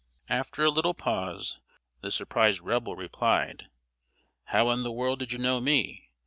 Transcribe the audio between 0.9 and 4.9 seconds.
pause, the surprised Rebel replied: "How in